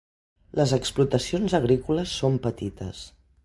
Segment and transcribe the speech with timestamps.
[0.59, 3.07] Les explotacions agrícoles són petites.